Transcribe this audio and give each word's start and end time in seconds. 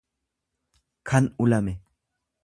kan 1.09 1.23
ulame. 1.43 1.73